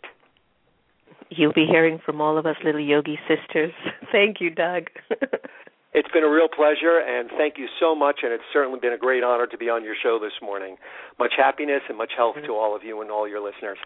You'll 1.30 1.54
be 1.54 1.66
hearing 1.66 2.00
from 2.06 2.20
all 2.20 2.38
of 2.38 2.46
us 2.46 2.58
little 2.64 2.82
yogi 2.82 3.18
sisters. 3.28 3.72
Thank 4.12 4.42
you, 4.42 4.50
Doug. 4.50 4.88
it's 5.94 6.12
been 6.12 6.24
a 6.24 6.30
real 6.30 6.50
pleasure, 6.50 7.00
and 7.00 7.30
thank 7.38 7.58
you 7.58 7.68
so 7.80 7.96
much. 7.96 8.20
And 8.24 8.34
it's 8.34 8.44
certainly 8.52 8.80
been 8.80 8.92
a 8.92 8.98
great 8.98 9.24
honor 9.24 9.48
to 9.48 9.58
be 9.58 9.70
on 9.70 9.84
your 9.84 9.96
show 10.02 10.20
this 10.22 10.34
morning. 10.42 10.76
Much 11.20 11.34
happiness 11.38 11.82
and 11.88 11.98
much 11.98 12.12
health 12.16 12.36
to 12.46 12.52
all 12.54 12.76
of 12.76 12.84
you 12.84 13.02
and 13.02 13.10
all 13.10 13.28
your 13.28 13.40
listeners. 13.40 13.78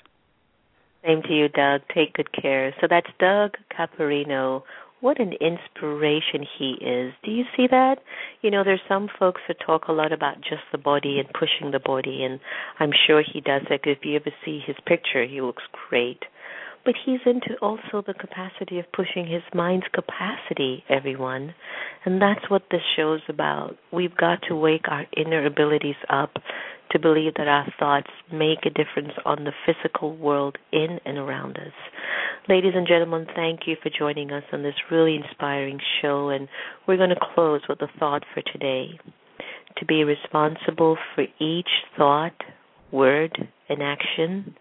Same 1.06 1.22
to 1.24 1.34
you, 1.34 1.48
Doug. 1.50 1.82
Take 1.94 2.14
good 2.14 2.32
care. 2.32 2.74
So 2.82 2.88
that's 2.90 3.08
Doug 3.20 3.58
Caporrino. 3.72 4.64
What 5.06 5.20
an 5.20 5.34
inspiration 5.34 6.48
he 6.58 6.72
is. 6.82 7.14
Do 7.24 7.30
you 7.30 7.44
see 7.56 7.68
that? 7.70 7.98
You 8.42 8.50
know, 8.50 8.64
there's 8.64 8.82
some 8.90 9.08
folks 9.20 9.40
that 9.48 9.58
talk 9.64 9.84
a 9.88 9.92
lot 9.92 10.12
about 10.12 10.38
just 10.38 10.64
the 10.72 10.80
body 10.80 11.20
and 11.20 11.32
pushing 11.32 11.70
the 11.70 11.80
body, 11.80 12.24
and 12.24 12.40
I'm 12.80 12.90
sure 13.06 13.22
he 13.22 13.40
does 13.40 13.62
that. 13.70 13.82
If 13.84 14.00
you 14.02 14.16
ever 14.16 14.32
see 14.44 14.64
his 14.66 14.78
picture, 14.88 15.24
he 15.24 15.42
looks 15.42 15.62
great 15.90 16.24
but 16.86 16.94
he's 17.04 17.20
into 17.26 17.58
also 17.62 18.04
the 18.06 18.14
capacity 18.14 18.78
of 18.78 18.92
pushing 18.94 19.26
his 19.26 19.42
mind's 19.54 19.88
capacity, 19.92 20.84
everyone. 20.88 21.54
And 22.06 22.22
that's 22.22 22.50
what 22.50 22.62
this 22.70 22.82
show's 22.96 23.24
about. 23.28 23.76
We've 23.92 24.16
got 24.16 24.40
to 24.48 24.56
wake 24.56 24.86
our 24.88 25.06
inner 25.18 25.46
abilities 25.46 25.96
up 26.10 26.36
to 26.92 27.00
believe 27.00 27.34
that 27.38 27.48
our 27.48 27.66
thoughts 27.80 28.12
make 28.32 28.60
a 28.66 28.70
difference 28.70 29.14
on 29.26 29.44
the 29.44 29.52
physical 29.66 30.16
world 30.16 30.58
in 30.72 31.00
and 31.06 31.18
around 31.18 31.58
us. 31.58 31.74
Ladies 32.48 32.74
and 32.76 32.88
gentlemen, 32.88 33.26
thank 33.36 33.62
you 33.66 33.76
for 33.82 33.90
joining 33.90 34.32
us 34.32 34.44
on 34.54 34.62
this 34.62 34.76
really 34.92 35.16
inspiring 35.16 35.80
show. 36.02 36.30
And 36.30 36.48
we're 36.88 36.98
going 36.98 37.10
to 37.10 37.34
close 37.34 37.62
with 37.68 37.82
a 37.82 37.90
thought 38.00 38.24
for 38.34 38.44
today. 38.54 39.00
To 39.78 39.86
be 39.86 40.04
responsible 40.04 40.98
for 41.16 41.26
each 41.42 41.68
thought, 41.98 42.40
word, 42.92 43.36
and 43.68 43.82
action 43.82 44.56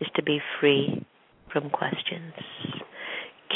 is 0.00 0.08
to 0.14 0.22
be 0.22 0.38
free 0.60 1.04
from 1.56 1.70
questions. 1.70 2.34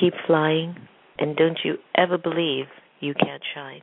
Keep 0.00 0.14
flying, 0.26 0.74
and 1.18 1.36
don't 1.36 1.58
you 1.62 1.74
ever 1.94 2.16
believe 2.16 2.64
you 3.00 3.12
can't 3.12 3.42
shine. 3.54 3.82